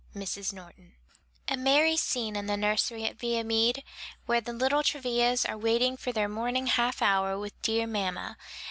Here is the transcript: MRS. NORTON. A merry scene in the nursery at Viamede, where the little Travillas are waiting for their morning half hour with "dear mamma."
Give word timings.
MRS. 0.15 0.51
NORTON. 0.51 0.93
A 1.47 1.55
merry 1.55 1.95
scene 1.95 2.35
in 2.35 2.47
the 2.47 2.57
nursery 2.57 3.05
at 3.05 3.19
Viamede, 3.19 3.83
where 4.25 4.41
the 4.41 4.51
little 4.51 4.81
Travillas 4.81 5.45
are 5.45 5.57
waiting 5.59 5.95
for 5.95 6.11
their 6.11 6.27
morning 6.27 6.65
half 6.65 7.03
hour 7.03 7.37
with 7.37 7.61
"dear 7.61 7.85
mamma." 7.85 8.35